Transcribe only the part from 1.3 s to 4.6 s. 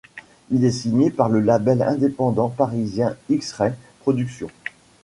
label indépendant parisien X-Ray Production.